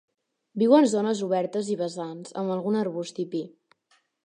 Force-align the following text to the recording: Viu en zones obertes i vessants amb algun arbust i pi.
Viu 0.61 0.71
en 0.77 0.87
zones 0.93 1.21
obertes 1.27 1.69
i 1.75 1.77
vessants 1.83 2.35
amb 2.43 2.55
algun 2.57 2.81
arbust 2.83 3.23
i 3.27 3.29
pi. 3.35 3.45